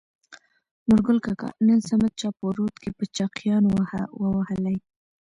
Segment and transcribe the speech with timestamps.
[0.87, 3.69] نورګل کاکا: نن صمد چا په رود کې په چاقيانو
[4.21, 4.77] ووهلى.